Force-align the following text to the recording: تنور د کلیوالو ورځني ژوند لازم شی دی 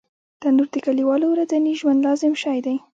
تنور 0.41 0.67
د 0.73 0.75
کلیوالو 0.85 1.25
ورځني 1.29 1.71
ژوند 1.79 1.99
لازم 2.07 2.33
شی 2.43 2.59
دی 2.65 2.75